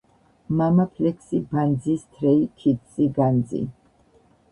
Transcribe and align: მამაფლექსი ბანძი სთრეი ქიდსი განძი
მამაფლექსი 0.59 1.41
ბანძი 1.51 1.97
სთრეი 2.05 2.47
ქიდსი 2.63 3.07
განძი 3.19 3.63